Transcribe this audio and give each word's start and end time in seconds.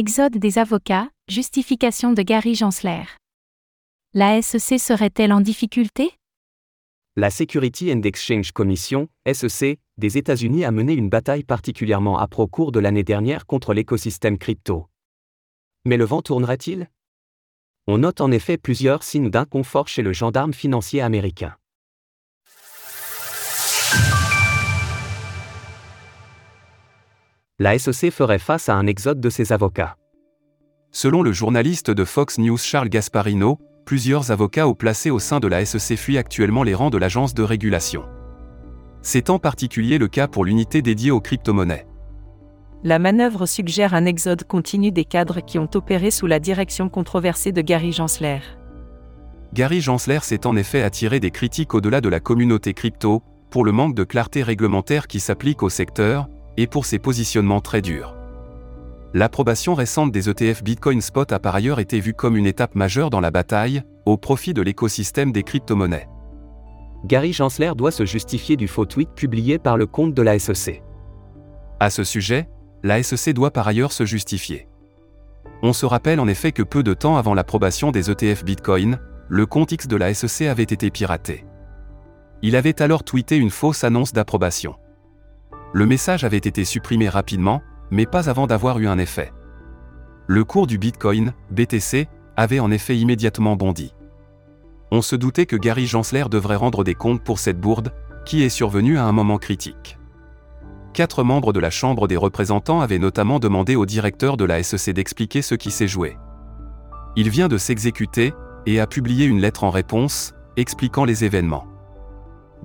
Exode 0.00 0.38
des 0.38 0.58
avocats, 0.58 1.10
justification 1.26 2.12
de 2.12 2.22
Gary 2.22 2.54
Gensler. 2.54 3.02
La 4.14 4.40
SEC 4.40 4.78
serait-elle 4.78 5.32
en 5.32 5.40
difficulté? 5.40 6.12
La 7.16 7.30
Security 7.30 7.92
and 7.92 8.02
Exchange 8.02 8.52
Commission, 8.52 9.08
SEC, 9.26 9.80
des 9.96 10.16
États-Unis 10.16 10.64
a 10.64 10.70
mené 10.70 10.92
une 10.92 11.08
bataille 11.08 11.42
particulièrement 11.42 12.20
âpre 12.20 12.48
au 12.48 12.70
de 12.70 12.78
l'année 12.78 13.02
dernière 13.02 13.44
contre 13.44 13.74
l'écosystème 13.74 14.38
crypto. 14.38 14.86
Mais 15.84 15.96
le 15.96 16.04
vent 16.04 16.22
tournerait-il 16.22 16.88
On 17.88 17.98
note 17.98 18.20
en 18.20 18.30
effet 18.30 18.56
plusieurs 18.56 19.02
signes 19.02 19.30
d'inconfort 19.30 19.88
chez 19.88 20.02
le 20.02 20.12
gendarme 20.12 20.54
financier 20.54 21.00
américain. 21.00 21.56
La 27.60 27.76
SEC 27.76 28.12
ferait 28.12 28.38
face 28.38 28.68
à 28.68 28.76
un 28.76 28.86
exode 28.86 29.20
de 29.20 29.30
ses 29.30 29.52
avocats. 29.52 29.96
Selon 30.92 31.22
le 31.22 31.32
journaliste 31.32 31.90
de 31.90 32.04
Fox 32.04 32.38
News 32.38 32.56
Charles 32.56 32.88
Gasparino, 32.88 33.58
plusieurs 33.84 34.30
avocats 34.30 34.68
haut 34.68 34.76
placés 34.76 35.10
au 35.10 35.18
sein 35.18 35.40
de 35.40 35.48
la 35.48 35.64
SEC 35.64 35.98
fuient 35.98 36.18
actuellement 36.18 36.62
les 36.62 36.76
rangs 36.76 36.90
de 36.90 36.98
l'agence 36.98 37.34
de 37.34 37.42
régulation. 37.42 38.04
C'est 39.02 39.28
en 39.28 39.40
particulier 39.40 39.98
le 39.98 40.06
cas 40.06 40.28
pour 40.28 40.44
l'unité 40.44 40.82
dédiée 40.82 41.10
aux 41.10 41.20
crypto-monnaies. 41.20 41.84
La 42.84 43.00
manœuvre 43.00 43.44
suggère 43.44 43.92
un 43.92 44.04
exode 44.04 44.44
continu 44.44 44.92
des 44.92 45.04
cadres 45.04 45.40
qui 45.40 45.58
ont 45.58 45.70
opéré 45.74 46.12
sous 46.12 46.28
la 46.28 46.38
direction 46.38 46.88
controversée 46.88 47.50
de 47.50 47.60
Gary 47.60 47.90
Gensler. 47.90 48.38
Gary 49.52 49.80
Gensler 49.80 50.20
s'est 50.22 50.46
en 50.46 50.54
effet 50.54 50.82
attiré 50.82 51.18
des 51.18 51.32
critiques 51.32 51.74
au-delà 51.74 52.00
de 52.00 52.08
la 52.08 52.20
communauté 52.20 52.72
crypto, 52.72 53.24
pour 53.50 53.64
le 53.64 53.72
manque 53.72 53.96
de 53.96 54.04
clarté 54.04 54.44
réglementaire 54.44 55.08
qui 55.08 55.18
s'applique 55.18 55.64
au 55.64 55.70
secteur, 55.70 56.28
et 56.58 56.66
pour 56.66 56.84
ses 56.84 56.98
positionnements 56.98 57.60
très 57.60 57.80
durs. 57.80 58.14
L'approbation 59.14 59.74
récente 59.74 60.12
des 60.12 60.28
ETF 60.28 60.62
Bitcoin 60.62 61.00
Spot 61.00 61.32
a 61.32 61.38
par 61.38 61.54
ailleurs 61.54 61.78
été 61.78 62.00
vue 62.00 62.14
comme 62.14 62.36
une 62.36 62.46
étape 62.46 62.74
majeure 62.74 63.10
dans 63.10 63.20
la 63.20 63.30
bataille, 63.30 63.82
au 64.04 64.18
profit 64.18 64.52
de 64.52 64.60
l'écosystème 64.60 65.32
des 65.32 65.44
crypto-monnaies. 65.44 66.08
Gary 67.06 67.32
Gensler 67.32 67.72
doit 67.76 67.92
se 67.92 68.04
justifier 68.04 68.56
du 68.56 68.66
faux 68.66 68.86
tweet 68.86 69.10
publié 69.14 69.58
par 69.58 69.76
le 69.76 69.86
compte 69.86 70.14
de 70.14 70.20
la 70.20 70.36
SEC. 70.38 70.82
À 71.78 71.90
ce 71.90 72.02
sujet, 72.02 72.48
la 72.82 73.02
SEC 73.04 73.34
doit 73.34 73.52
par 73.52 73.68
ailleurs 73.68 73.92
se 73.92 74.04
justifier. 74.04 74.68
On 75.62 75.72
se 75.72 75.86
rappelle 75.86 76.18
en 76.18 76.26
effet 76.26 76.50
que 76.50 76.64
peu 76.64 76.82
de 76.82 76.92
temps 76.92 77.16
avant 77.16 77.34
l'approbation 77.34 77.92
des 77.92 78.10
ETF 78.10 78.44
Bitcoin, 78.44 78.98
le 79.28 79.46
compte 79.46 79.70
X 79.70 79.86
de 79.86 79.96
la 79.96 80.12
SEC 80.12 80.48
avait 80.48 80.64
été 80.64 80.90
piraté. 80.90 81.44
Il 82.42 82.56
avait 82.56 82.82
alors 82.82 83.04
tweeté 83.04 83.36
une 83.36 83.50
fausse 83.50 83.84
annonce 83.84 84.12
d'approbation. 84.12 84.74
Le 85.74 85.84
message 85.84 86.24
avait 86.24 86.38
été 86.38 86.64
supprimé 86.64 87.08
rapidement, 87.08 87.62
mais 87.90 88.06
pas 88.06 88.30
avant 88.30 88.46
d'avoir 88.46 88.78
eu 88.78 88.88
un 88.88 88.98
effet. 88.98 89.32
Le 90.26 90.44
cours 90.44 90.66
du 90.66 90.78
Bitcoin, 90.78 91.34
BTC, 91.50 92.08
avait 92.36 92.60
en 92.60 92.70
effet 92.70 92.96
immédiatement 92.96 93.54
bondi. 93.54 93.94
On 94.90 95.02
se 95.02 95.14
doutait 95.14 95.46
que 95.46 95.56
Gary 95.56 95.86
Gensler 95.86 96.24
devrait 96.30 96.56
rendre 96.56 96.84
des 96.84 96.94
comptes 96.94 97.22
pour 97.22 97.38
cette 97.38 97.60
bourde, 97.60 97.92
qui 98.24 98.42
est 98.42 98.48
survenue 98.48 98.96
à 98.96 99.04
un 99.04 99.12
moment 99.12 99.38
critique. 99.38 99.98
Quatre 100.94 101.22
membres 101.22 101.52
de 101.52 101.60
la 101.60 101.70
Chambre 101.70 102.08
des 102.08 102.16
représentants 102.16 102.80
avaient 102.80 102.98
notamment 102.98 103.38
demandé 103.38 103.76
au 103.76 103.84
directeur 103.84 104.38
de 104.38 104.44
la 104.44 104.62
SEC 104.62 104.94
d'expliquer 104.94 105.42
ce 105.42 105.54
qui 105.54 105.70
s'est 105.70 105.86
joué. 105.88 106.16
Il 107.14 107.28
vient 107.28 107.48
de 107.48 107.58
s'exécuter, 107.58 108.32
et 108.66 108.80
a 108.80 108.86
publié 108.86 109.26
une 109.26 109.40
lettre 109.40 109.64
en 109.64 109.70
réponse, 109.70 110.34
expliquant 110.56 111.04
les 111.04 111.24
événements. 111.24 111.67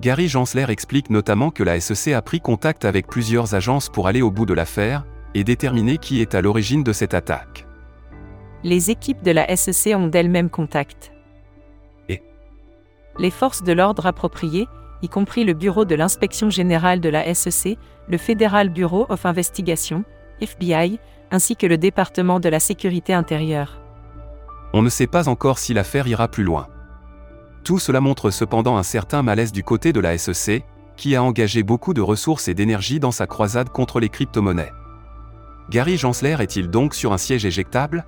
Gary 0.00 0.28
Gensler 0.28 0.66
explique 0.68 1.10
notamment 1.10 1.50
que 1.50 1.62
la 1.62 1.78
SEC 1.80 2.14
a 2.14 2.22
pris 2.22 2.40
contact 2.40 2.84
avec 2.84 3.06
plusieurs 3.06 3.54
agences 3.54 3.88
pour 3.88 4.08
aller 4.08 4.22
au 4.22 4.30
bout 4.30 4.46
de 4.46 4.54
l'affaire 4.54 5.04
et 5.34 5.44
déterminer 5.44 5.98
qui 5.98 6.20
est 6.20 6.34
à 6.34 6.42
l'origine 6.42 6.82
de 6.82 6.92
cette 6.92 7.14
attaque. 7.14 7.66
Les 8.62 8.90
équipes 8.90 9.22
de 9.22 9.30
la 9.30 9.56
SEC 9.56 9.94
ont 9.96 10.06
d'elles-mêmes 10.06 10.50
contact. 10.50 11.12
Et? 12.08 12.22
Les 13.18 13.30
forces 13.30 13.62
de 13.62 13.72
l'ordre 13.72 14.06
appropriées, 14.06 14.66
y 15.02 15.08
compris 15.08 15.44
le 15.44 15.52
Bureau 15.52 15.84
de 15.84 15.94
l'inspection 15.94 16.50
générale 16.50 17.00
de 17.00 17.08
la 17.08 17.32
SEC, 17.34 17.78
le 18.08 18.18
Federal 18.18 18.70
Bureau 18.70 19.06
of 19.08 19.26
Investigation, 19.26 20.04
FBI, 20.40 20.98
ainsi 21.30 21.56
que 21.56 21.66
le 21.66 21.78
département 21.78 22.40
de 22.40 22.48
la 22.48 22.60
sécurité 22.60 23.12
intérieure. 23.12 23.80
On 24.72 24.82
ne 24.82 24.88
sait 24.88 25.06
pas 25.06 25.28
encore 25.28 25.58
si 25.58 25.74
l'affaire 25.74 26.06
ira 26.06 26.28
plus 26.28 26.44
loin. 26.44 26.68
Tout 27.64 27.78
cela 27.78 28.00
montre 28.00 28.30
cependant 28.30 28.76
un 28.76 28.82
certain 28.82 29.22
malaise 29.22 29.50
du 29.50 29.64
côté 29.64 29.94
de 29.94 30.00
la 30.00 30.18
SEC, 30.18 30.64
qui 30.96 31.16
a 31.16 31.22
engagé 31.22 31.62
beaucoup 31.62 31.94
de 31.94 32.02
ressources 32.02 32.46
et 32.48 32.54
d'énergie 32.54 33.00
dans 33.00 33.10
sa 33.10 33.26
croisade 33.26 33.70
contre 33.70 34.00
les 34.00 34.10
crypto-monnaies. 34.10 34.72
Gary 35.70 35.96
Gensler 35.96 36.36
est-il 36.40 36.68
donc 36.68 36.94
sur 36.94 37.14
un 37.14 37.18
siège 37.18 37.46
éjectable? 37.46 38.04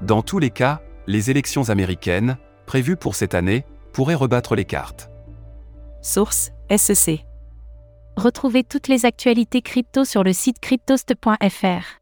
Dans 0.00 0.22
tous 0.22 0.38
les 0.38 0.50
cas, 0.50 0.80
les 1.08 1.30
élections 1.30 1.70
américaines, 1.70 2.38
prévues 2.66 2.96
pour 2.96 3.16
cette 3.16 3.34
année, 3.34 3.66
pourraient 3.92 4.14
rebattre 4.14 4.54
les 4.54 4.64
cartes. 4.64 5.10
Source 6.00 6.52
SEC. 6.74 7.24
Retrouvez 8.16 8.62
toutes 8.62 8.88
les 8.88 9.04
actualités 9.06 9.62
crypto 9.62 10.04
sur 10.04 10.22
le 10.22 10.32
site 10.32 10.60
cryptost.fr. 10.60 11.98